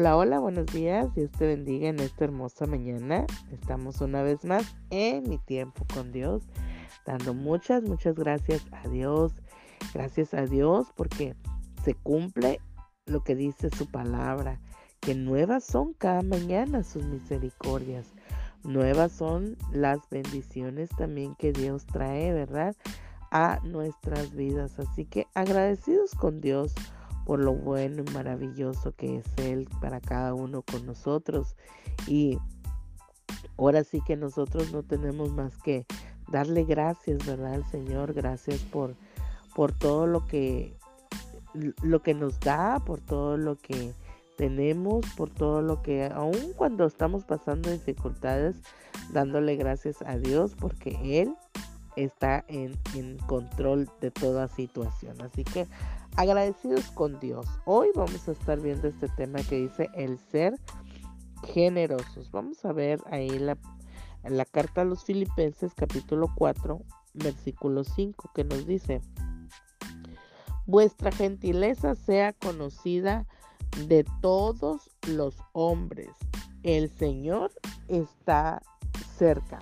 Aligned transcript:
Hola, 0.00 0.16
hola, 0.16 0.38
buenos 0.38 0.64
días. 0.64 1.14
Dios 1.14 1.30
te 1.32 1.46
bendiga 1.46 1.90
en 1.90 2.00
esta 2.00 2.24
hermosa 2.24 2.64
mañana. 2.64 3.26
Estamos 3.52 4.00
una 4.00 4.22
vez 4.22 4.46
más 4.46 4.64
en 4.88 5.28
mi 5.28 5.36
tiempo 5.36 5.84
con 5.92 6.10
Dios, 6.10 6.42
dando 7.04 7.34
muchas, 7.34 7.82
muchas 7.82 8.14
gracias 8.14 8.64
a 8.72 8.88
Dios. 8.88 9.34
Gracias 9.92 10.32
a 10.32 10.46
Dios 10.46 10.86
porque 10.96 11.36
se 11.84 11.92
cumple 11.92 12.62
lo 13.04 13.22
que 13.22 13.34
dice 13.34 13.68
su 13.68 13.90
palabra, 13.90 14.58
que 15.00 15.14
nuevas 15.14 15.64
son 15.64 15.92
cada 15.92 16.22
mañana 16.22 16.82
sus 16.82 17.04
misericordias. 17.04 18.06
Nuevas 18.64 19.12
son 19.12 19.58
las 19.70 19.98
bendiciones 20.08 20.88
también 20.96 21.34
que 21.34 21.52
Dios 21.52 21.84
trae, 21.84 22.32
¿verdad? 22.32 22.74
A 23.30 23.60
nuestras 23.64 24.34
vidas. 24.34 24.78
Así 24.78 25.04
que 25.04 25.26
agradecidos 25.34 26.14
con 26.14 26.40
Dios 26.40 26.74
por 27.24 27.40
lo 27.40 27.54
bueno 27.54 28.02
y 28.06 28.12
maravilloso 28.12 28.92
que 28.92 29.18
es 29.18 29.26
Él 29.36 29.68
para 29.80 30.00
cada 30.00 30.34
uno 30.34 30.62
con 30.62 30.86
nosotros. 30.86 31.56
Y 32.06 32.38
ahora 33.56 33.84
sí 33.84 34.00
que 34.06 34.16
nosotros 34.16 34.72
no 34.72 34.82
tenemos 34.82 35.32
más 35.32 35.56
que 35.58 35.86
darle 36.30 36.64
gracias, 36.64 37.24
¿verdad? 37.26 37.54
Al 37.54 37.70
Señor, 37.70 38.12
gracias 38.12 38.60
por, 38.60 38.94
por 39.54 39.72
todo 39.72 40.06
lo 40.06 40.26
que, 40.26 40.74
lo 41.82 42.02
que 42.02 42.14
nos 42.14 42.40
da, 42.40 42.80
por 42.84 43.00
todo 43.00 43.36
lo 43.36 43.56
que 43.56 43.92
tenemos, 44.36 45.04
por 45.16 45.28
todo 45.28 45.60
lo 45.60 45.82
que, 45.82 46.06
aun 46.06 46.54
cuando 46.56 46.86
estamos 46.86 47.24
pasando 47.24 47.70
dificultades, 47.70 48.56
dándole 49.12 49.56
gracias 49.56 50.00
a 50.02 50.16
Dios, 50.16 50.54
porque 50.58 51.20
Él 51.20 51.34
está 51.96 52.44
en, 52.48 52.76
control 53.26 53.90
de 54.00 54.10
toda 54.10 54.48
situación. 54.48 55.20
Así 55.22 55.44
que 55.44 55.66
agradecidos 56.16 56.90
con 56.92 57.18
Dios. 57.20 57.46
Hoy 57.64 57.88
vamos 57.94 58.28
a 58.28 58.32
estar 58.32 58.60
viendo 58.60 58.88
este 58.88 59.08
tema 59.08 59.40
que 59.42 59.56
dice 59.56 59.88
el 59.94 60.18
ser 60.18 60.54
generosos. 61.52 62.30
Vamos 62.30 62.64
a 62.64 62.72
ver 62.72 63.00
ahí 63.10 63.38
la, 63.38 63.56
la 64.24 64.44
carta 64.44 64.82
a 64.82 64.84
los 64.84 65.04
filipenses 65.04 65.72
capítulo 65.74 66.28
4 66.36 66.80
versículo 67.14 67.84
5 67.84 68.30
que 68.34 68.44
nos 68.44 68.66
dice, 68.66 69.00
vuestra 70.66 71.10
gentileza 71.10 71.94
sea 71.94 72.32
conocida 72.32 73.26
de 73.86 74.04
todos 74.20 74.90
los 75.08 75.36
hombres. 75.52 76.10
El 76.62 76.90
Señor 76.90 77.52
está 77.88 78.62
cerca. 79.16 79.58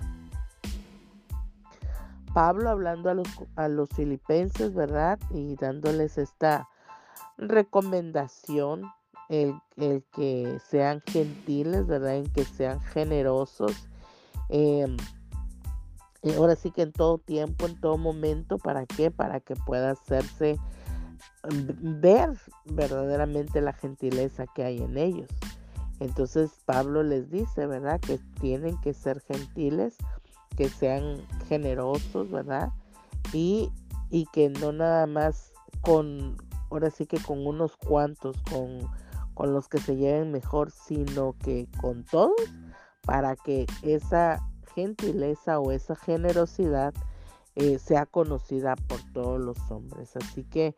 Pablo 2.33 2.69
hablando 2.69 3.09
a 3.09 3.13
los, 3.13 3.27
a 3.55 3.67
los 3.67 3.89
filipenses, 3.89 4.73
¿verdad? 4.73 5.19
Y 5.31 5.55
dándoles 5.55 6.17
esta 6.17 6.67
recomendación, 7.37 8.83
el, 9.29 9.53
que 10.11 10.59
sean 10.69 11.01
gentiles, 11.05 11.85
¿verdad? 11.87 12.15
En 12.15 12.31
que 12.33 12.43
sean 12.43 12.81
generosos. 12.81 13.87
Em, 14.49 14.97
ahora 16.35 16.55
sí 16.55 16.71
que 16.71 16.81
en 16.81 16.91
todo 16.91 17.17
tiempo, 17.19 17.65
en 17.65 17.79
todo 17.79 17.97
momento, 17.97 18.57
¿para 18.57 18.85
qué? 18.85 19.11
Para 19.11 19.39
que 19.39 19.55
pueda 19.55 19.91
hacerse 19.91 20.57
mm, 21.43 22.01
ver 22.01 22.37
verdaderamente 22.65 23.61
la 23.61 23.73
gentileza 23.73 24.45
que 24.47 24.63
hay 24.63 24.81
en 24.81 24.97
ellos. 24.97 25.29
Entonces 25.99 26.51
Pablo 26.65 27.03
les 27.03 27.29
dice, 27.29 27.67
¿verdad? 27.67 27.99
Que 27.99 28.19
tienen 28.39 28.79
que 28.81 28.93
ser 28.93 29.19
gentiles 29.21 29.97
que 30.59 30.67
sean 30.67 31.25
generosos, 31.47 32.29
¿verdad? 32.29 32.73
Y, 33.31 33.71
y 34.09 34.25
que 34.33 34.49
no 34.49 34.73
nada 34.73 35.07
más 35.07 35.53
con, 35.79 36.35
ahora 36.69 36.89
sí 36.89 37.05
que 37.05 37.17
con 37.17 37.47
unos 37.47 37.77
cuantos, 37.77 38.35
con, 38.51 38.79
con 39.35 39.53
los 39.53 39.69
que 39.69 39.77
se 39.77 39.95
lleven 39.95 40.33
mejor, 40.33 40.69
sino 40.71 41.33
que 41.41 41.69
con 41.79 42.03
todos, 42.03 42.35
para 43.05 43.37
que 43.37 43.67
esa 43.83 44.45
gentileza 44.75 45.61
o 45.61 45.71
esa 45.71 45.95
generosidad 45.95 46.93
eh, 47.55 47.79
sea 47.79 48.05
conocida 48.05 48.75
por 48.75 48.99
todos 49.13 49.39
los 49.39 49.71
hombres. 49.71 50.17
Así 50.17 50.43
que 50.43 50.75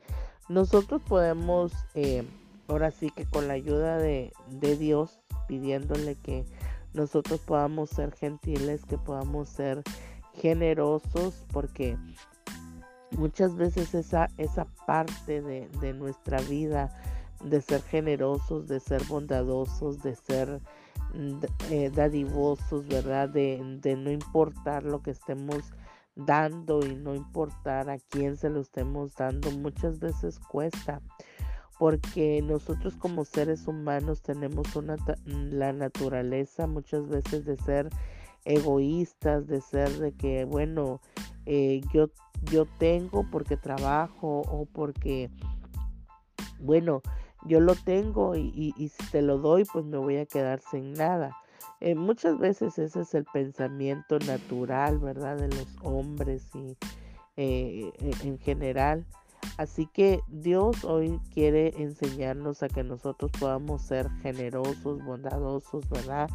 nosotros 0.48 1.02
podemos, 1.08 1.72
eh, 1.96 2.24
ahora 2.68 2.92
sí 2.92 3.10
que 3.10 3.26
con 3.26 3.48
la 3.48 3.56
ayuda 3.56 3.98
de, 3.98 4.32
de 4.48 4.78
Dios, 4.78 5.22
pidiéndole 5.48 6.14
que 6.14 6.46
nosotros 6.94 7.40
podamos 7.42 7.90
ser 7.90 8.12
gentiles, 8.14 8.86
que 8.86 8.98
podamos 8.98 9.50
ser 9.50 9.84
generosos, 10.34 11.46
porque 11.52 11.98
muchas 13.18 13.56
veces 13.56 13.94
esa, 13.94 14.30
esa 14.38 14.66
parte 14.86 15.42
de, 15.42 15.94
nuestra 15.94 16.40
vida, 16.42 16.96
de 17.44 17.62
ser 17.62 17.82
generosos, 17.84 18.68
de 18.68 18.80
ser 18.80 19.04
bondadosos, 19.06 20.02
de 20.02 20.16
ser 20.16 20.62
mm, 21.14 21.40
eh, 21.70 21.92
dadivosos, 21.94 22.88
¿verdad? 22.88 23.30
De, 23.30 23.62
de 23.82 23.96
no 23.96 24.12
importar 24.12 24.84
lo 24.84 25.02
que 25.02 25.12
estemos 25.12 25.74
dando 26.16 26.86
y 26.86 26.96
no 26.96 27.16
importar 27.16 27.90
a 27.90 27.98
quién 27.98 28.38
se 28.38 28.50
lo 28.50 28.62
estemos 28.62 29.16
dando, 29.16 29.52
muchas 29.52 30.00
veces 30.00 30.40
cuesta 30.40 31.02
porque 31.82 32.44
nosotros 32.44 32.96
como 32.96 33.26
seres 33.26 33.68
humanos 33.68 34.22
tenemos 34.22 34.76
una, 34.76 34.98
la 35.26 35.74
naturaleza 35.74 36.68
muchas 36.68 37.08
veces 37.08 37.44
de 37.44 37.58
ser 37.58 37.90
egoístas, 38.46 39.48
de 39.48 39.62
ser 39.62 39.90
de 39.98 40.12
que, 40.12 40.46
bueno, 40.46 41.02
eh, 41.48 41.82
yo, 41.92 42.12
yo 42.52 42.68
tengo 42.78 43.26
porque 43.32 43.58
trabajo 43.58 44.42
o 44.42 44.68
porque, 44.72 45.32
bueno, 46.60 47.02
yo 47.46 47.60
lo 47.60 47.74
tengo 47.74 48.36
y, 48.36 48.92
si 48.96 49.12
te 49.12 49.24
lo 49.24 49.40
doy, 49.40 49.66
pues 49.66 49.84
me 49.84 49.98
voy 49.98 50.18
a 50.18 50.28
quedar 50.28 50.62
sin 50.62 50.94
nada. 50.94 51.36
Eh, 51.80 51.96
muchas 51.96 52.38
veces 52.38 52.78
ese 52.78 53.02
es 53.02 53.16
el 53.16 53.26
pensamiento 53.26 54.20
natural, 54.20 55.00
¿verdad? 55.00 55.38
De 55.38 55.48
los 55.48 55.76
hombres 55.82 56.48
y 56.54 56.78
eh, 57.38 57.92
en 58.24 58.38
general. 58.38 59.04
Así 59.58 59.88
que 59.88 60.22
Dios 60.28 60.84
hoy 60.84 61.20
quiere 61.34 61.74
enseñarnos 61.78 62.64
a 62.64 62.70
que 62.70 62.84
nosotros 62.84 63.32
podamos 63.40 63.82
ser 63.82 64.10
generosos, 64.22 65.04
bondadosos, 65.04 65.88
¿verdad? 65.90 66.30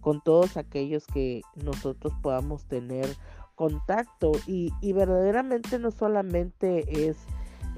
Con 0.00 0.20
todos 0.20 0.56
aquellos 0.56 1.06
que 1.06 1.42
nosotros 1.56 2.12
podamos 2.22 2.64
tener 2.64 3.08
contacto 3.54 4.32
y, 4.46 4.72
verdaderamente 4.92 5.78
no 5.78 5.90
solamente 5.90 7.08
es 7.08 7.16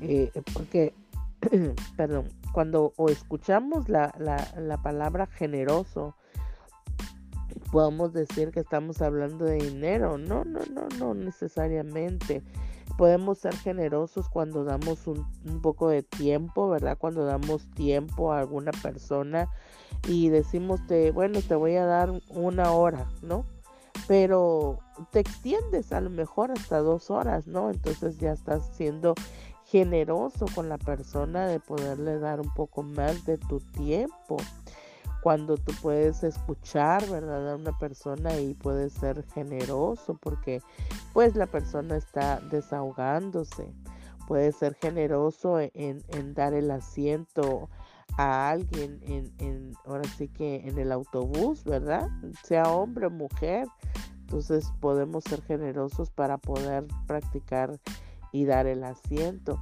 eh, 0.02 0.30
porque, 0.52 0.94
perdón, 1.96 2.28
cuando 2.52 2.92
o 2.96 3.08
escuchamos 3.08 3.88
la, 3.88 4.14
la 4.18 4.82
palabra 4.82 5.26
generoso, 5.26 6.14
podemos 7.70 8.12
decir 8.12 8.50
que 8.50 8.60
estamos 8.60 9.00
hablando 9.02 9.44
de 9.44 9.56
dinero. 9.56 10.18
No, 10.18 10.44
no, 10.44 10.60
no, 10.72 10.88
no 10.98 11.14
necesariamente 11.14 12.42
podemos 12.96 13.38
ser 13.38 13.54
generosos 13.56 14.28
cuando 14.28 14.64
damos 14.64 15.06
un, 15.06 15.26
poco 15.62 15.88
de 15.88 16.02
tiempo, 16.02 16.68
¿verdad? 16.68 16.98
Cuando 16.98 17.24
damos 17.24 17.68
tiempo 17.70 18.32
a 18.32 18.40
alguna 18.40 18.72
persona 18.72 19.48
y 20.08 20.28
decimos, 20.28 20.86
te, 20.86 21.10
bueno, 21.10 21.40
te 21.42 21.54
voy 21.54 21.76
a 21.76 21.84
dar 21.84 22.12
una 22.30 22.72
hora, 22.72 23.08
¿no? 23.22 23.44
Pero 24.06 24.78
te 25.10 25.20
extiendes 25.20 25.92
a 25.92 26.00
lo 26.00 26.10
mejor 26.10 26.50
hasta 26.50 26.78
dos 26.78 27.10
horas, 27.10 27.46
¿no? 27.46 27.70
Entonces 27.70 28.18
ya 28.18 28.32
estás 28.32 28.68
siendo 28.74 29.14
generoso 29.64 30.46
con 30.54 30.68
la 30.68 30.78
persona 30.78 31.46
de 31.46 31.60
poderle 31.60 32.18
dar 32.18 32.40
un 32.40 32.52
poco 32.54 32.82
más 32.82 33.24
de 33.24 33.38
tu 33.38 33.60
tiempo 33.60 34.36
cuando 35.22 35.56
tú 35.56 35.72
puedes 35.82 36.22
escuchar, 36.24 37.06
¿verdad? 37.08 37.52
A 37.52 37.56
una 37.56 37.76
persona 37.78 38.36
y 38.38 38.54
puedes 38.54 38.92
ser 38.94 39.24
generoso 39.34 40.14
porque 40.20 40.62
pues 41.12 41.36
la 41.36 41.46
persona 41.46 41.96
está 41.96 42.40
desahogándose. 42.50 43.72
Puedes 44.26 44.56
ser 44.56 44.74
generoso 44.80 45.58
en, 45.60 46.02
dar 46.34 46.54
el 46.54 46.70
asiento 46.70 47.68
a 48.16 48.50
alguien 48.50 49.00
en, 49.02 49.32
en, 49.38 49.72
ahora 49.84 50.08
sí 50.16 50.28
que 50.28 50.66
en 50.66 50.78
el 50.78 50.92
autobús, 50.92 51.64
¿verdad? 51.64 52.08
Sea 52.44 52.64
hombre 52.64 53.06
o 53.06 53.10
mujer. 53.10 53.66
Entonces 54.20 54.72
podemos 54.80 55.24
ser 55.24 55.42
generosos 55.42 56.10
para 56.10 56.38
poder 56.38 56.86
practicar 57.06 57.80
y 58.32 58.44
dar 58.44 58.66
el 58.66 58.84
asiento. 58.84 59.60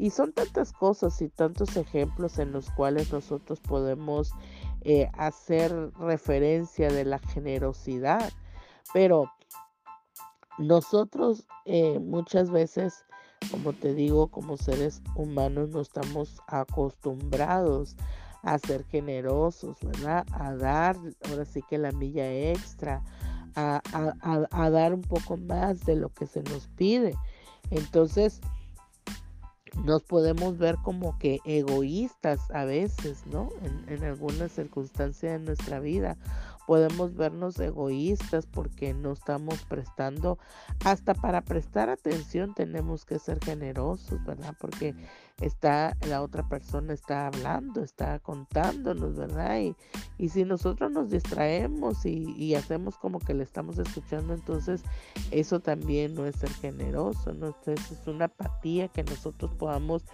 Y 0.00 0.10
son 0.10 0.32
tantas 0.32 0.72
cosas 0.72 1.20
y 1.20 1.28
tantos 1.28 1.76
ejemplos 1.76 2.38
en 2.38 2.52
los 2.52 2.70
cuales 2.70 3.12
nosotros 3.12 3.60
podemos 3.60 4.32
eh, 4.82 5.08
hacer 5.14 5.72
referencia 5.98 6.88
de 6.88 7.04
la 7.04 7.18
generosidad. 7.18 8.30
Pero 8.92 9.30
nosotros 10.58 11.46
eh, 11.64 11.98
muchas 11.98 12.50
veces, 12.50 13.04
como 13.50 13.72
te 13.72 13.94
digo, 13.94 14.28
como 14.28 14.56
seres 14.56 15.02
humanos 15.14 15.70
no 15.70 15.80
estamos 15.80 16.40
acostumbrados 16.46 17.96
a 18.42 18.58
ser 18.58 18.84
generosos, 18.84 19.76
¿verdad? 19.82 20.26
A 20.32 20.54
dar, 20.54 20.96
ahora 21.28 21.44
sí 21.44 21.62
que 21.68 21.78
la 21.78 21.92
milla 21.92 22.32
extra, 22.32 23.02
a, 23.56 23.82
a 24.50 24.70
dar 24.70 24.94
un 24.94 25.02
poco 25.02 25.36
más 25.36 25.84
de 25.84 25.96
lo 25.96 26.08
que 26.08 26.26
se 26.26 26.42
nos 26.44 26.68
pide. 26.68 27.14
Entonces, 27.70 28.40
nos 29.84 30.02
podemos 30.02 30.58
ver 30.58 30.76
como 30.82 31.18
que 31.18 31.40
egoístas 31.44 32.50
a 32.50 32.64
veces, 32.64 33.24
¿no? 33.26 33.48
En, 33.88 34.04
alguna 34.04 34.48
circunstancia 34.48 35.32
de 35.32 35.38
nuestra 35.38 35.80
vida 35.80 36.16
podemos 36.70 37.16
vernos 37.16 37.58
egoístas 37.58 38.46
porque 38.46 38.94
no 38.94 39.10
estamos 39.10 39.64
prestando, 39.64 40.38
hasta 40.84 41.14
para 41.14 41.40
prestar 41.40 41.90
atención 41.90 42.54
tenemos 42.54 43.04
que 43.04 43.18
ser 43.18 43.40
generosos, 43.44 44.22
¿verdad? 44.24 44.54
Porque 44.60 44.94
está, 45.40 45.96
la 46.06 46.22
otra 46.22 46.48
persona 46.48 46.92
está 46.92 47.26
hablando, 47.26 47.82
está 47.82 48.20
contándonos, 48.20 49.16
¿verdad? 49.16 49.58
Y, 49.58 49.74
y 50.16 50.28
si 50.28 50.44
nosotros 50.44 50.92
nos 50.92 51.10
distraemos 51.10 52.06
y, 52.06 52.32
y, 52.36 52.54
hacemos 52.54 52.96
como 52.98 53.18
que 53.18 53.34
le 53.34 53.42
estamos 53.42 53.76
escuchando, 53.76 54.32
entonces 54.32 54.84
eso 55.32 55.58
también 55.58 56.14
no 56.14 56.24
es 56.24 56.36
ser 56.36 56.50
generoso, 56.50 57.32
¿no? 57.32 57.48
Entonces 57.48 57.98
es 57.98 58.06
una 58.06 58.26
apatía 58.26 58.86
que 58.86 59.02
nosotros 59.02 59.50
podamos 59.58 60.04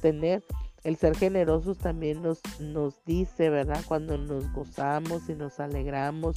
tener 0.00 0.42
el 0.86 0.96
ser 0.96 1.16
generosos 1.16 1.78
también 1.78 2.22
nos, 2.22 2.40
nos 2.60 3.04
dice, 3.04 3.50
¿verdad? 3.50 3.82
Cuando 3.88 4.16
nos 4.16 4.52
gozamos 4.52 5.28
y 5.28 5.34
nos 5.34 5.58
alegramos 5.58 6.36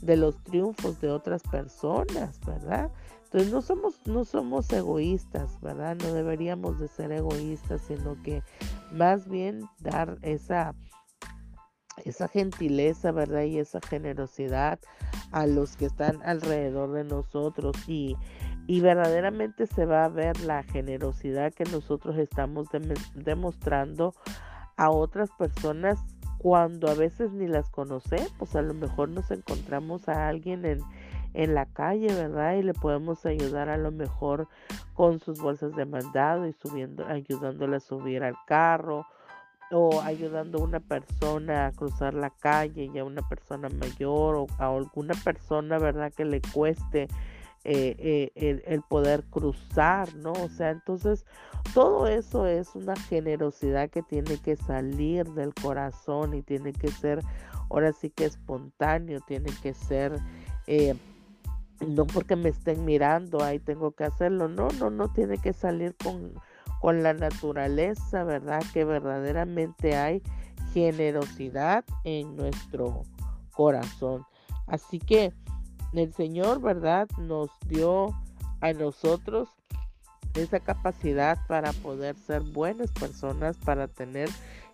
de 0.00 0.16
los 0.16 0.40
triunfos 0.44 1.00
de 1.00 1.10
otras 1.10 1.42
personas, 1.42 2.38
¿verdad? 2.46 2.92
Entonces 3.24 3.50
no 3.52 3.60
somos, 3.60 4.00
no 4.06 4.24
somos 4.24 4.72
egoístas, 4.72 5.60
¿verdad? 5.60 5.96
No 5.96 6.14
deberíamos 6.14 6.78
de 6.78 6.86
ser 6.86 7.10
egoístas, 7.10 7.82
sino 7.88 8.22
que 8.22 8.44
más 8.92 9.28
bien 9.28 9.68
dar 9.80 10.16
esa, 10.22 10.76
esa 12.04 12.28
gentileza, 12.28 13.10
¿verdad? 13.10 13.42
Y 13.42 13.58
esa 13.58 13.80
generosidad 13.80 14.78
a 15.32 15.48
los 15.48 15.76
que 15.76 15.86
están 15.86 16.22
alrededor 16.22 16.92
de 16.92 17.02
nosotros 17.02 17.74
y 17.88 18.16
y 18.68 18.82
verdaderamente 18.82 19.66
se 19.66 19.86
va 19.86 20.04
a 20.04 20.08
ver 20.10 20.38
la 20.40 20.62
generosidad 20.62 21.54
que 21.54 21.64
nosotros 21.64 22.18
estamos 22.18 22.68
demostrando 23.14 24.14
a 24.76 24.90
otras 24.90 25.30
personas 25.38 25.98
cuando 26.36 26.90
a 26.90 26.94
veces 26.94 27.32
ni 27.32 27.46
las 27.46 27.70
conocemos. 27.70 28.54
A 28.54 28.60
lo 28.60 28.74
mejor 28.74 29.08
nos 29.08 29.30
encontramos 29.30 30.06
a 30.10 30.28
alguien 30.28 30.66
en, 30.66 30.80
en 31.32 31.54
la 31.54 31.64
calle, 31.64 32.08
¿verdad? 32.08 32.56
Y 32.56 32.62
le 32.62 32.74
podemos 32.74 33.24
ayudar 33.24 33.70
a 33.70 33.78
lo 33.78 33.90
mejor 33.90 34.48
con 34.92 35.18
sus 35.18 35.40
bolsas 35.40 35.74
de 35.74 35.86
mandado 35.86 36.46
y 36.46 36.52
subiendo, 36.52 37.06
ayudándole 37.06 37.76
a 37.76 37.80
subir 37.80 38.22
al 38.22 38.36
carro 38.46 39.06
o 39.70 40.02
ayudando 40.02 40.58
a 40.58 40.64
una 40.64 40.80
persona 40.80 41.68
a 41.68 41.72
cruzar 41.72 42.12
la 42.12 42.28
calle 42.28 42.90
y 42.92 42.98
a 42.98 43.04
una 43.04 43.26
persona 43.26 43.70
mayor 43.70 44.36
o 44.36 44.46
a 44.58 44.66
alguna 44.66 45.14
persona, 45.24 45.78
¿verdad? 45.78 46.12
Que 46.14 46.26
le 46.26 46.42
cueste 46.52 47.08
eh, 47.64 48.30
eh, 48.34 48.62
el, 48.66 48.82
poder 48.82 49.24
cruzar, 49.24 50.14
¿no? 50.14 50.32
O 50.32 50.48
sea, 50.48 50.70
entonces 50.70 51.26
todo 51.74 52.06
eso 52.06 52.46
es 52.46 52.74
una 52.74 52.96
generosidad 52.96 53.90
que 53.90 54.02
tiene 54.02 54.38
que 54.38 54.56
salir 54.56 55.26
del 55.32 55.52
corazón 55.54 56.34
y 56.34 56.42
tiene 56.42 56.72
que 56.72 56.88
ser, 56.88 57.20
ahora 57.68 57.92
sí 57.92 58.10
que 58.10 58.24
espontáneo, 58.24 59.20
tiene 59.26 59.50
que 59.62 59.74
ser... 59.74 60.18
Eh, 60.66 60.94
no 61.86 62.06
porque 62.06 62.34
me 62.34 62.48
estén 62.48 62.84
mirando, 62.84 63.42
ahí 63.42 63.60
tengo 63.60 63.92
que 63.92 64.02
hacerlo, 64.02 64.48
no, 64.48 64.68
no, 64.80 64.90
no 64.90 65.12
tiene 65.12 65.38
que 65.38 65.52
salir 65.52 65.94
con, 66.02 66.32
con 66.80 67.04
la 67.04 67.14
naturaleza, 67.14 68.24
¿verdad? 68.24 68.62
Que 68.72 68.84
verdaderamente 68.84 69.96
hay 69.96 70.22
generosidad 70.72 71.84
en 72.04 72.34
nuestro 72.34 73.02
corazón. 73.52 74.24
Así 74.66 74.98
que 74.98 75.32
el 75.94 76.12
Señor, 76.12 76.60
¿verdad? 76.60 77.08
Nos 77.18 77.50
dio 77.66 78.14
a 78.60 78.72
nosotros 78.72 79.48
esa 80.34 80.60
capacidad 80.60 81.38
para 81.46 81.72
poder 81.72 82.16
ser 82.16 82.42
buenas 82.42 82.92
personas, 82.92 83.56
para 83.58 83.88
tener 83.88 84.28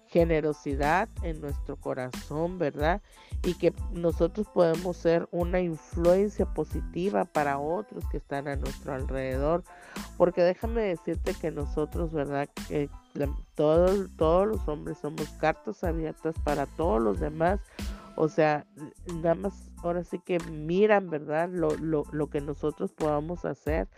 generosidad 0.08 1.08
en 1.22 1.40
nuestro 1.40 1.76
corazón, 1.76 2.58
¿verdad? 2.58 3.02
Y 3.42 3.54
que 3.54 3.74
nosotros 3.92 4.46
podemos 4.54 4.96
ser 4.96 5.28
una 5.32 5.60
influencia 5.60 6.46
positiva 6.46 7.24
para 7.24 7.58
otros 7.58 8.04
que 8.10 8.18
están 8.18 8.46
a 8.46 8.56
nuestro 8.56 8.94
alrededor. 8.94 9.64
Porque 10.16 10.42
déjame 10.42 10.82
decirte 10.82 11.34
que 11.34 11.50
nosotros, 11.50 12.12
¿verdad? 12.12 12.48
Que 12.68 12.88
todos, 13.54 14.08
todos 14.16 14.46
los 14.46 14.68
hombres 14.68 14.98
somos 14.98 15.28
cartas 15.40 15.82
abiertas 15.82 16.36
para 16.44 16.66
todos 16.66 17.02
los 17.02 17.18
demás. 17.18 17.60
O 18.16 18.28
sea, 18.28 18.66
nada 19.22 19.34
más 19.34 19.70
ahora 19.82 20.04
sí 20.04 20.18
que 20.18 20.38
miran, 20.50 21.10
¿verdad? 21.10 21.48
Lo, 21.50 21.76
lo, 21.76 22.04
lo, 22.12 22.28
que 22.28 22.40
nosotros 22.40 22.92
podamos 22.92 23.44
hacer. 23.44 23.88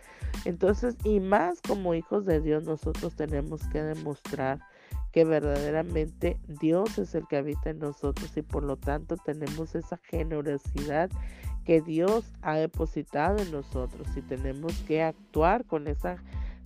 Entonces, 0.45 0.95
y 1.03 1.19
más 1.19 1.61
como 1.61 1.93
hijos 1.93 2.25
de 2.25 2.41
Dios, 2.41 2.63
nosotros 2.63 3.15
tenemos 3.15 3.61
que 3.67 3.83
demostrar 3.83 4.59
que 5.11 5.23
verdaderamente 5.23 6.39
Dios 6.47 6.97
es 6.97 7.15
el 7.15 7.27
que 7.27 7.37
habita 7.37 7.69
en 7.69 7.79
nosotros 7.79 8.35
y 8.37 8.41
por 8.41 8.63
lo 8.63 8.77
tanto 8.77 9.17
tenemos 9.17 9.75
esa 9.75 9.97
generosidad 9.97 11.09
que 11.65 11.81
Dios 11.81 12.25
ha 12.41 12.55
depositado 12.55 13.39
en 13.39 13.51
nosotros 13.51 14.07
y 14.15 14.21
tenemos 14.21 14.73
que 14.87 15.03
actuar 15.03 15.65
con 15.65 15.87
esa 15.87 16.17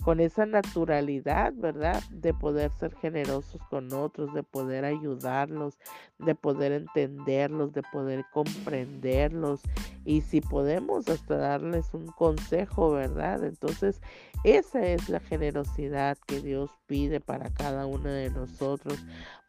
con 0.03 0.19
esa 0.19 0.45
naturalidad, 0.45 1.53
¿verdad? 1.55 2.01
De 2.09 2.33
poder 2.33 2.71
ser 2.71 2.95
generosos 2.95 3.61
con 3.69 3.93
otros, 3.93 4.33
de 4.33 4.43
poder 4.43 4.85
ayudarlos, 4.85 5.77
de 6.19 6.35
poder 6.35 6.71
entenderlos, 6.71 7.73
de 7.73 7.83
poder 7.83 8.25
comprenderlos 8.33 9.61
y 10.03 10.21
si 10.21 10.41
podemos 10.41 11.07
hasta 11.07 11.37
darles 11.37 11.93
un 11.93 12.07
consejo, 12.07 12.91
¿verdad? 12.91 13.43
Entonces, 13.43 14.01
esa 14.43 14.81
es 14.85 15.07
la 15.09 15.19
generosidad 15.19 16.17
que 16.25 16.41
Dios 16.41 16.71
pide 16.87 17.19
para 17.19 17.51
cada 17.51 17.85
uno 17.85 18.09
de 18.09 18.31
nosotros, 18.31 18.97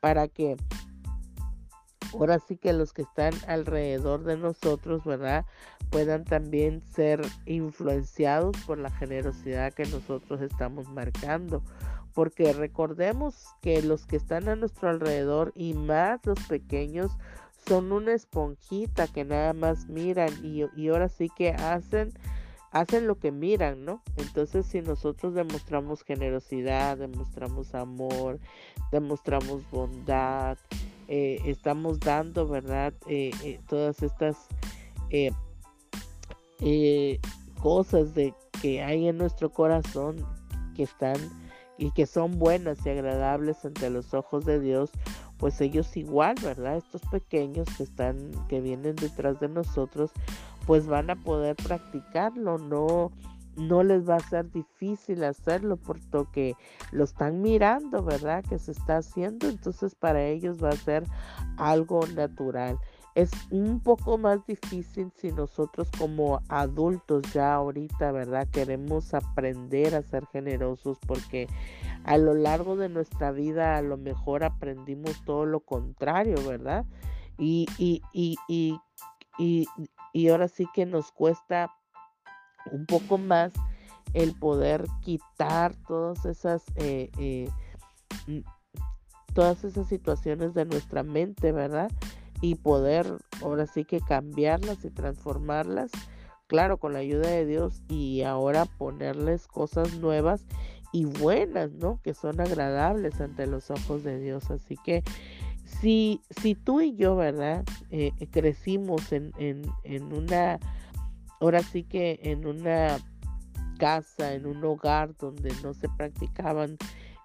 para 0.00 0.28
que 0.28 0.56
ahora 2.12 2.38
sí 2.38 2.56
que 2.56 2.73
los 2.73 2.93
que 2.93 3.03
están 3.03 3.32
alrededor 3.47 4.25
de 4.25 4.37
nosotros, 4.37 5.05
¿verdad? 5.05 5.44
Puedan 5.91 6.25
también 6.25 6.82
ser 6.94 7.20
influenciados 7.47 8.56
por 8.67 8.79
la 8.79 8.91
generosidad 8.91 9.73
que 9.73 9.85
nosotros 9.87 10.41
estamos 10.41 10.88
marcando. 10.88 11.62
Porque 12.14 12.53
recordemos 12.53 13.47
que 13.62 13.82
los 13.82 14.06
que 14.06 14.17
están 14.17 14.49
a 14.49 14.56
nuestro 14.56 14.91
alrededor 14.91 15.53
y 15.55 15.75
más 15.75 16.20
los 16.25 16.38
pequeños 16.47 17.12
son 17.67 17.93
una 17.93 18.12
esponjita 18.12 19.06
que 19.06 19.25
nada 19.25 19.53
más 19.53 19.88
miran 19.88 20.31
y, 20.43 20.65
y 20.76 20.88
ahora 20.88 21.08
sí 21.08 21.31
que 21.35 21.50
hacen 21.50 22.12
hacen 22.72 23.06
lo 23.06 23.19
que 23.19 23.30
miran, 23.30 23.84
¿no? 23.84 24.02
Entonces 24.16 24.66
si 24.66 24.80
nosotros 24.80 25.34
demostramos 25.34 26.02
generosidad, 26.02 26.96
demostramos 26.96 27.74
amor, 27.74 28.41
demostramos 28.91 29.70
bondad, 29.70 30.58
eh, 31.08 31.38
estamos 31.44 32.00
dando, 32.00 32.48
¿verdad? 32.48 32.94
Eh, 33.06 33.31
eh, 33.44 33.60
todas 33.69 34.02
estas 34.02 34.36
cosas 37.60 38.14
de 38.14 38.34
que 38.62 38.82
hay 38.82 39.08
en 39.08 39.19
nuestro 39.19 39.50
corazón 39.50 40.24
que 40.74 40.84
están 40.84 41.17
y 41.76 41.91
que 41.91 42.06
son 42.06 42.38
buenas 42.38 42.86
y 42.86 42.91
agradables 42.91 43.64
ante 43.64 43.91
los 43.91 44.14
ojos 44.14 44.44
de 44.44 44.60
Dios, 44.60 44.91
pues 45.36 45.60
ellos 45.60 45.96
igual, 45.96 46.36
¿verdad? 46.43 46.76
Estos 46.76 47.02
pequeños 47.10 47.67
que 47.76 47.82
están, 47.82 48.31
que 48.48 48.60
vienen 48.60 48.94
detrás 48.96 49.41
de 49.41 49.48
nosotros, 49.48 50.12
pues 50.66 50.86
van 50.86 51.10
a 51.10 51.16
poder 51.16 51.56
practicarlo, 51.56 52.58
no, 52.58 53.10
no 53.56 53.82
les 53.82 54.08
va 54.08 54.16
a 54.16 54.20
ser 54.20 54.50
difícil 54.50 55.24
hacerlo 55.24 55.76
porque 55.76 56.54
lo 56.90 57.04
están 57.04 57.42
mirando, 57.42 58.02
¿verdad? 58.02 58.44
Que 58.48 58.58
se 58.58 58.72
está 58.72 58.98
haciendo, 58.98 59.48
entonces 59.48 59.94
para 59.94 60.22
ellos 60.24 60.62
va 60.62 60.70
a 60.70 60.76
ser 60.76 61.04
algo 61.56 62.06
natural. 62.14 62.78
Es 63.14 63.31
un 63.50 63.81
poco 63.81 64.16
más 64.16 64.46
difícil 64.46 65.12
si 65.14 65.32
nosotros 65.32 65.90
como 65.98 66.40
adultos 66.48 67.22
ya 67.34 67.54
ahorita, 67.54 68.10
¿verdad? 68.10 68.48
Queremos 68.50 69.12
aprender 69.12 69.94
a 69.94 70.02
ser 70.02 70.24
generosos 70.32 70.98
porque 71.06 71.46
a 72.04 72.16
lo 72.16 72.32
largo 72.32 72.74
de 72.74 72.88
nuestra 72.88 73.31
vida 73.31 73.76
a 73.76 73.82
lo 73.82 73.98
mejor 73.98 74.44
aprendimos 74.44 75.22
todo 75.26 75.44
lo 75.44 75.60
contrario, 75.60 76.36
¿verdad? 76.48 76.86
Y, 77.36 77.66
y, 77.76 78.00
y, 78.14 78.36
y, 78.48 78.78
y, 79.38 79.66
y 80.12 80.28
ahora 80.28 80.48
sí 80.48 80.66
que 80.74 80.86
nos 80.86 81.12
cuesta 81.12 81.70
un 82.70 82.86
poco 82.86 83.19
más 83.19 83.52
el 84.14 84.34
poder 84.34 84.86
quitar 85.02 85.74
todas 85.86 86.24
esas 86.26 86.62
eh, 86.76 87.10
eh, 87.19 87.48
todas 89.34 89.64
esas 89.64 89.88
situaciones 89.88 90.54
de 90.54 90.64
nuestra 90.64 91.02
mente, 91.02 91.52
¿verdad? 91.52 91.90
Y 92.40 92.56
poder 92.56 93.06
ahora 93.42 93.66
sí 93.66 93.84
que 93.84 94.00
cambiarlas 94.00 94.84
y 94.84 94.90
transformarlas, 94.90 95.90
claro, 96.46 96.76
con 96.76 96.92
la 96.92 96.98
ayuda 96.98 97.31
de 97.31 97.46
Dios 97.46 97.82
y 97.88 98.22
ahora 98.22 98.66
ponerles 98.66 99.46
cosas 99.46 99.98
nuevas 99.98 100.44
y 100.92 101.06
buenas, 101.06 101.72
¿no? 101.72 102.00
Que 102.02 102.12
son 102.12 102.40
agradables 102.40 103.20
ante 103.20 103.46
los 103.46 103.70
ojos 103.70 104.04
de 104.04 104.19
Dios. 104.19 104.50
Así 104.50 104.76
que 104.84 105.02
si, 105.81 106.20
si 106.41 106.55
tú 106.55 106.81
y 106.81 106.94
yo, 106.96 107.17
¿verdad? 107.17 107.64
Eh, 107.91 108.12
crecimos 108.31 109.12
en, 109.12 109.32
en, 109.38 109.62
en 109.84 110.12
una 110.12 110.58
ahora 111.43 111.62
sí 111.62 111.82
que 111.82 112.20
en 112.22 112.46
una 112.46 112.98
casa, 113.79 114.34
en 114.34 114.46
un 114.46 114.64
hogar 114.64 115.17
donde 115.17 115.52
no 115.62 115.74
se 115.74 115.88
practicaban 115.88 116.76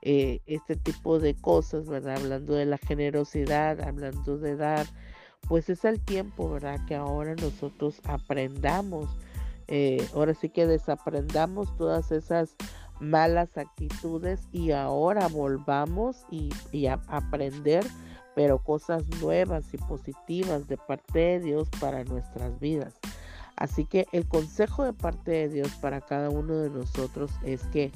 eh, 0.01 0.41
este 0.47 0.75
tipo 0.75 1.19
de 1.19 1.35
cosas, 1.35 1.87
¿verdad? 1.87 2.17
Hablando 2.17 2.55
de 2.55 2.65
la 2.65 2.79
generosidad, 2.79 3.79
hablando 3.81 4.39
de 4.39 4.55
dar, 4.55 4.87
pues 5.47 5.69
es 5.69 5.85
el 5.85 5.99
tiempo, 5.99 6.49
¿verdad? 6.49 6.79
Que 6.87 6.95
ahora 6.95 7.35
nosotros 7.35 8.01
aprendamos, 8.05 9.07
eh, 9.67 10.03
ahora 10.15 10.33
sí 10.33 10.49
que 10.49 10.65
desaprendamos 10.65 11.75
todas 11.77 12.11
esas 12.11 12.55
malas 12.99 13.55
actitudes 13.55 14.47
y 14.51 14.71
ahora 14.71 15.27
volvamos 15.27 16.25
y, 16.31 16.49
y 16.71 16.87
a 16.87 16.99
aprender, 17.07 17.85
pero 18.37 18.59
cosas 18.59 19.03
nuevas 19.19 19.73
y 19.73 19.77
positivas 19.79 20.67
de 20.67 20.77
parte 20.77 21.17
de 21.17 21.39
Dios 21.39 21.67
para 21.79 22.03
nuestras 22.03 22.59
vidas. 22.59 22.93
Así 23.55 23.83
que 23.83 24.05
el 24.11 24.27
consejo 24.27 24.83
de 24.83 24.93
parte 24.93 25.31
de 25.31 25.49
Dios 25.49 25.69
para 25.81 26.01
cada 26.01 26.29
uno 26.29 26.55
de 26.59 26.69
nosotros 26.69 27.31
es 27.43 27.63
que 27.69 27.91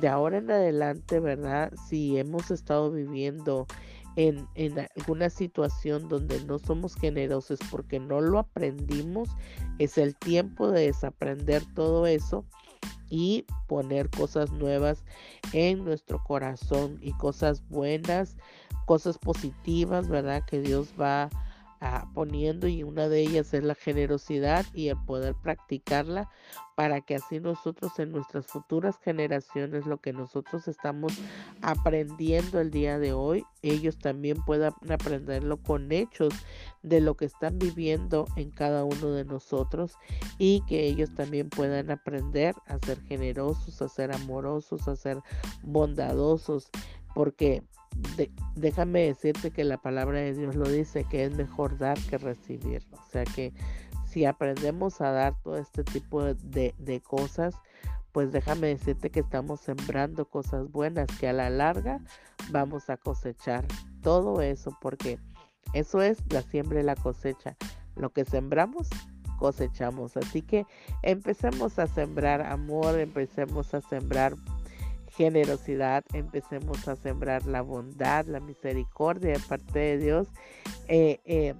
de 0.00 0.06
ahora 0.06 0.38
en 0.38 0.48
adelante, 0.48 1.18
¿verdad? 1.18 1.72
Si 1.88 2.16
hemos 2.16 2.52
estado 2.52 2.92
viviendo 2.92 3.66
en, 4.14 4.46
alguna 4.96 5.28
situación 5.28 6.08
donde 6.08 6.40
no 6.44 6.60
somos 6.60 6.94
generosos 6.94 7.58
porque 7.68 7.98
no 7.98 8.20
lo 8.20 8.38
aprendimos, 8.38 9.28
es 9.80 9.98
el 9.98 10.14
tiempo 10.14 10.70
de 10.70 10.86
desaprender 10.86 11.64
todo 11.74 12.06
eso 12.06 12.44
y 13.08 13.44
poner 13.66 14.08
cosas 14.08 14.52
nuevas 14.52 15.02
en 15.52 15.84
nuestro 15.84 16.22
corazón 16.22 17.00
y 17.02 17.10
cosas 17.14 17.66
buenas, 17.68 18.36
cosas 18.90 19.18
positivas, 19.18 20.08
¿verdad? 20.08 20.42
Que 20.44 20.60
Dios 20.60 20.94
va 21.00 21.30
poniendo 22.12 22.66
y 22.66 22.82
una 22.82 23.08
de 23.08 23.20
ellas 23.20 23.54
es 23.54 23.62
la 23.62 23.76
generosidad 23.76 24.66
y 24.74 24.88
el 24.88 24.96
poder 25.06 25.36
practicarla 25.36 26.28
para 26.74 27.00
que 27.00 27.14
así 27.14 27.38
nosotros 27.38 27.96
en 28.00 28.10
nuestras 28.10 28.46
futuras 28.48 28.98
generaciones 28.98 29.86
lo 29.86 29.98
que 29.98 30.12
nosotros 30.12 30.66
estamos 30.66 31.12
aprendiendo 31.62 32.60
el 32.60 32.72
día 32.72 32.98
de 32.98 33.12
hoy 33.12 33.44
ellos 33.62 33.96
también 33.96 34.44
puedan 34.44 34.74
aprenderlo 34.90 35.56
con 35.56 35.92
hechos 35.92 36.34
de 36.82 37.00
lo 37.00 37.16
que 37.16 37.26
están 37.26 37.60
viviendo 37.60 38.26
en 38.34 38.50
cada 38.50 38.82
uno 38.82 39.12
de 39.12 39.24
nosotros 39.24 39.94
y 40.36 40.62
que 40.66 40.84
ellos 40.84 41.14
también 41.14 41.48
puedan 41.48 41.92
aprender 41.92 42.56
a 42.66 42.76
ser 42.84 43.00
generosos 43.04 43.80
a 43.80 43.88
ser 43.88 44.12
amorosos 44.12 44.88
a 44.88 44.96
ser 44.96 45.18
bondadosos 45.62 46.68
porque 47.14 47.62
déjame 48.54 49.06
decirte 49.06 49.50
que 49.50 49.64
la 49.64 49.78
palabra 49.78 50.18
de 50.18 50.34
Dios 50.34 50.54
lo 50.54 50.68
dice, 50.68 51.04
que 51.04 51.24
es 51.24 51.34
mejor 51.36 51.78
dar 51.78 51.98
que 51.98 52.18
recibir. 52.18 52.86
O 52.92 53.10
sea 53.10 53.24
que 53.24 53.52
si 54.06 54.24
aprendemos 54.24 55.00
a 55.00 55.10
dar 55.10 55.34
todo 55.42 55.56
este 55.56 55.84
tipo 55.84 56.22
de, 56.22 56.74
de 56.78 57.00
cosas, 57.00 57.54
pues 58.12 58.32
déjame 58.32 58.68
decirte 58.68 59.10
que 59.10 59.20
estamos 59.20 59.60
sembrando 59.60 60.24
cosas 60.24 60.70
buenas 60.70 61.06
que 61.18 61.28
a 61.28 61.32
la 61.32 61.48
larga 61.48 62.00
vamos 62.50 62.90
a 62.90 62.96
cosechar 62.96 63.64
todo 64.02 64.42
eso 64.42 64.76
porque 64.80 65.18
eso 65.72 66.02
es 66.02 66.18
la 66.30 66.42
siembra 66.42 66.80
y 66.80 66.84
la 66.84 66.96
cosecha. 66.96 67.56
Lo 67.96 68.10
que 68.10 68.24
sembramos, 68.24 68.88
cosechamos. 69.38 70.16
Así 70.16 70.42
que 70.42 70.66
empecemos 71.02 71.78
a 71.78 71.86
sembrar 71.86 72.42
amor, 72.42 72.98
empecemos 72.98 73.74
a 73.74 73.80
sembrar 73.80 74.34
generosidad, 75.10 76.04
empecemos 76.12 76.88
a 76.88 76.96
sembrar 76.96 77.46
la 77.46 77.62
bondad, 77.62 78.26
la 78.26 78.40
misericordia 78.40 79.32
de 79.32 79.40
parte 79.40 79.78
de 79.78 79.98
Dios 79.98 80.28
eh, 80.88 81.20
eh, 81.24 81.54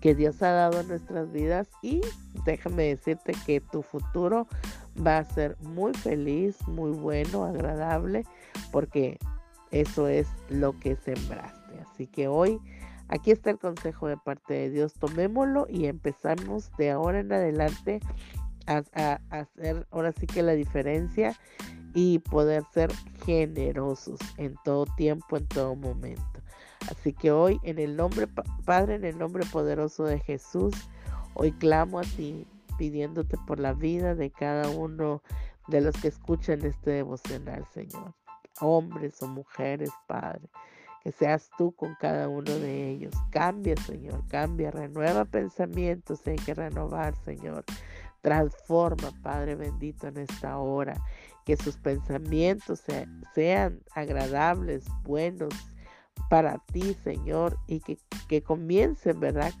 que 0.00 0.14
Dios 0.14 0.42
ha 0.42 0.50
dado 0.50 0.80
en 0.80 0.88
nuestras 0.88 1.30
vidas 1.32 1.68
y 1.82 2.00
déjame 2.44 2.84
decirte 2.84 3.32
que 3.46 3.60
tu 3.60 3.82
futuro 3.82 4.46
va 5.04 5.18
a 5.18 5.24
ser 5.24 5.56
muy 5.60 5.94
feliz, 5.94 6.56
muy 6.66 6.90
bueno, 6.90 7.44
agradable, 7.44 8.24
porque 8.72 9.18
eso 9.70 10.08
es 10.08 10.28
lo 10.48 10.78
que 10.78 10.96
sembraste. 10.96 11.78
Así 11.80 12.06
que 12.06 12.28
hoy 12.28 12.58
aquí 13.08 13.30
está 13.30 13.50
el 13.50 13.58
consejo 13.58 14.08
de 14.08 14.16
parte 14.16 14.54
de 14.54 14.70
Dios, 14.70 14.94
tomémoslo 14.94 15.66
y 15.68 15.86
empezamos 15.86 16.70
de 16.76 16.90
ahora 16.90 17.20
en 17.20 17.32
adelante 17.32 18.00
a, 18.66 19.20
hacer 19.30 19.86
ahora 19.90 20.12
sí 20.12 20.26
que 20.26 20.42
la 20.42 20.52
diferencia 20.52 21.36
y 21.94 22.18
poder 22.18 22.62
ser 22.72 22.92
generosos 23.24 24.20
en 24.36 24.54
todo 24.64 24.86
tiempo, 24.96 25.36
en 25.36 25.46
todo 25.46 25.74
momento. 25.74 26.22
Así 26.90 27.12
que 27.12 27.32
hoy 27.32 27.58
en 27.62 27.78
el 27.78 27.96
nombre, 27.96 28.28
Padre, 28.64 28.96
en 28.96 29.04
el 29.04 29.18
nombre 29.18 29.44
poderoso 29.46 30.04
de 30.04 30.18
Jesús, 30.20 30.74
hoy 31.34 31.52
clamo 31.52 31.98
a 31.98 32.02
ti 32.02 32.46
pidiéndote 32.76 33.36
por 33.46 33.58
la 33.58 33.72
vida 33.72 34.14
de 34.14 34.30
cada 34.30 34.68
uno 34.68 35.22
de 35.68 35.80
los 35.80 35.96
que 35.96 36.08
escuchan 36.08 36.64
este 36.64 36.90
devocional, 36.90 37.64
Señor. 37.72 38.14
Hombres 38.60 39.20
o 39.22 39.28
mujeres, 39.28 39.90
Padre. 40.06 40.48
Que 41.02 41.12
seas 41.12 41.50
tú 41.56 41.72
con 41.72 41.94
cada 42.00 42.28
uno 42.28 42.50
de 42.52 42.90
ellos. 42.90 43.14
Cambia, 43.30 43.76
Señor, 43.76 44.26
cambia, 44.28 44.70
renueva 44.70 45.24
pensamientos, 45.24 46.26
hay 46.26 46.36
que 46.36 46.54
renovar, 46.54 47.14
Señor. 47.24 47.64
Transforma, 48.26 49.12
Padre 49.22 49.54
bendito, 49.54 50.08
en 50.08 50.16
esta 50.16 50.58
hora 50.58 51.00
que 51.44 51.56
sus 51.56 51.76
pensamientos 51.76 52.82
sean 53.36 53.80
agradables, 53.94 54.84
buenos 55.04 55.54
para 56.28 56.58
ti, 56.72 56.96
Señor, 57.04 57.56
y 57.68 57.78
que, 57.78 58.42
comiencen, 58.42 59.20
¿verdad? 59.20 59.52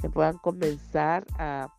Que 0.00 0.08
puedan 0.08 0.38
comenzar 0.38 1.26
a, 1.38 1.70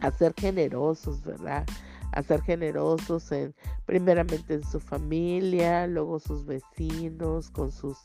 a 0.00 0.10
ser 0.10 0.34
generosos, 0.36 1.22
¿verdad? 1.22 1.64
A 2.10 2.24
ser 2.24 2.42
generosos 2.42 3.30
en, 3.30 3.54
primeramente 3.86 4.54
en 4.54 4.64
su 4.64 4.80
familia, 4.80 5.86
luego 5.86 6.18
sus 6.18 6.44
vecinos, 6.44 7.50
con 7.50 7.70
sus 7.70 7.96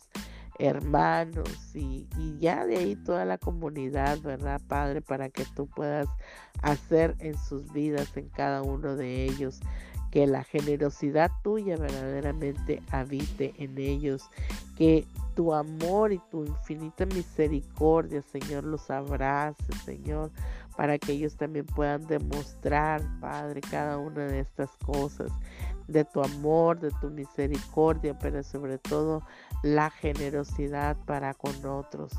hermanos 0.60 1.76
y, 1.76 2.08
y, 2.18 2.38
ya 2.40 2.66
de 2.66 2.78
ahí 2.78 2.96
toda 2.96 3.26
la 3.26 3.38
comunidad, 3.38 4.20
¿verdad, 4.22 4.62
Padre? 4.68 5.02
Para 5.02 5.30
que 5.30 5.46
tú 5.56 5.68
puedas 5.68 6.08
hacer 6.62 7.16
en 7.20 7.38
sus 7.38 7.72
vidas, 7.74 8.16
en 8.18 8.30
cada 8.30 8.62
uno 8.62 8.96
de 8.96 9.26
ellos, 9.26 9.62
que 10.12 10.28
la 10.28 10.44
generosidad 10.44 11.30
tuya 11.44 11.76
verdaderamente 11.76 12.82
habite 12.90 13.54
en 13.58 13.78
ellos, 13.78 14.30
que 14.78 15.06
tu 15.36 15.54
amor 15.54 16.14
y 16.14 16.22
tu 16.32 16.46
infinita 16.46 17.06
misericordia, 17.06 18.22
Señor, 18.22 18.64
los 18.64 18.90
abrace, 18.90 19.62
Señor, 19.84 20.32
para 20.78 20.98
que 20.98 21.12
ellos 21.12 21.36
también 21.36 21.66
puedan 21.66 22.08
demostrar, 22.08 23.02
Padre, 23.20 23.62
cada 23.62 23.98
una 23.98 24.26
de 24.26 24.40
estas 24.40 24.70
cosas, 24.78 25.32
de 25.88 26.06
tu 26.06 26.22
amor, 26.22 26.80
de 26.80 26.92
tu 27.02 27.10
misericordia, 27.10 28.18
pero 28.18 28.44
sobre 28.44 28.78
todo 28.78 29.24
la 29.64 29.90
generosidad 29.90 30.98
para 31.06 31.34
con 31.34 31.66
otros. 31.66 32.14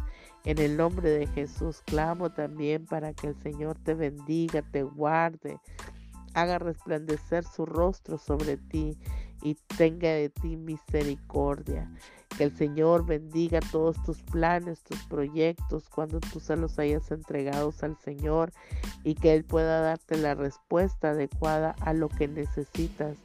En 0.44 0.58
el 0.58 0.76
nombre 0.76 1.10
de 1.10 1.26
Jesús 1.26 1.82
clamo 1.84 2.30
también 2.30 2.86
para 2.86 3.12
que 3.12 3.28
el 3.28 3.42
Señor 3.42 3.76
te 3.78 3.94
bendiga, 3.94 4.62
te 4.62 4.84
guarde, 4.84 5.58
haga 6.34 6.58
resplandecer 6.58 7.44
su 7.44 7.66
rostro 7.66 8.18
sobre 8.18 8.56
ti 8.56 8.96
y 9.42 9.56
tenga 9.76 10.08
de 10.08 10.28
ti 10.28 10.56
misericordia. 10.56 11.90
Que 12.36 12.44
el 12.44 12.56
Señor 12.56 13.06
bendiga 13.06 13.60
todos 13.72 14.00
tus 14.04 14.22
planes, 14.22 14.82
tus 14.82 15.02
proyectos, 15.06 15.88
cuando 15.88 16.20
tú 16.20 16.38
se 16.38 16.56
los 16.56 16.78
hayas 16.78 17.10
entregados 17.10 17.82
al 17.82 17.96
Señor 17.98 18.52
y 19.04 19.14
que 19.14 19.34
Él 19.34 19.44
pueda 19.44 19.80
darte 19.80 20.16
la 20.16 20.34
respuesta 20.34 21.10
adecuada 21.10 21.74
a 21.80 21.94
lo 21.94 22.08
que 22.08 22.28
necesitas 22.28 23.16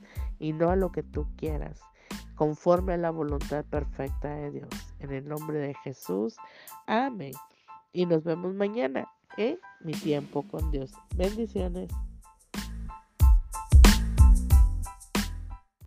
y 0.41 0.53
no 0.53 0.71
a 0.71 0.75
lo 0.75 0.91
que 0.91 1.03
tú 1.03 1.27
quieras, 1.37 1.79
conforme 2.35 2.93
a 2.93 2.97
la 2.97 3.11
voluntad 3.11 3.63
perfecta 3.63 4.33
de 4.33 4.51
Dios. 4.51 4.69
En 4.99 5.11
el 5.11 5.27
nombre 5.27 5.59
de 5.59 5.75
Jesús, 5.83 6.35
amén. 6.87 7.33
Y 7.93 8.07
nos 8.07 8.23
vemos 8.23 8.55
mañana 8.55 9.07
en 9.37 9.59
mi 9.81 9.93
tiempo 9.93 10.43
con 10.49 10.71
Dios. 10.71 10.93
Bendiciones. 11.15 11.91